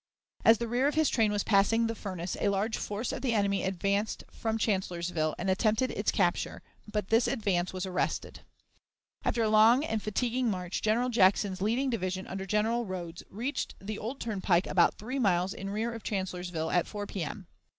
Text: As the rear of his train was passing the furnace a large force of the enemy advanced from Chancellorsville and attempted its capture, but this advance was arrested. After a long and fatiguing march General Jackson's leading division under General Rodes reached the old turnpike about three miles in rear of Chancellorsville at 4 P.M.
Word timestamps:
As 0.43 0.57
the 0.57 0.67
rear 0.67 0.87
of 0.87 0.95
his 0.95 1.09
train 1.09 1.31
was 1.31 1.43
passing 1.43 1.85
the 1.85 1.93
furnace 1.93 2.35
a 2.41 2.49
large 2.49 2.75
force 2.75 3.11
of 3.11 3.21
the 3.21 3.35
enemy 3.35 3.61
advanced 3.61 4.23
from 4.31 4.57
Chancellorsville 4.57 5.35
and 5.37 5.47
attempted 5.47 5.91
its 5.91 6.09
capture, 6.09 6.63
but 6.91 7.09
this 7.09 7.27
advance 7.27 7.71
was 7.71 7.85
arrested. 7.85 8.39
After 9.23 9.43
a 9.43 9.49
long 9.49 9.83
and 9.83 10.01
fatiguing 10.01 10.49
march 10.49 10.81
General 10.81 11.09
Jackson's 11.09 11.61
leading 11.61 11.91
division 11.91 12.25
under 12.25 12.47
General 12.47 12.83
Rodes 12.83 13.21
reached 13.29 13.75
the 13.79 13.99
old 13.99 14.19
turnpike 14.19 14.65
about 14.65 14.95
three 14.97 15.19
miles 15.19 15.53
in 15.53 15.69
rear 15.69 15.93
of 15.93 16.01
Chancellorsville 16.01 16.71
at 16.71 16.87
4 16.87 17.05
P.M. 17.05 17.45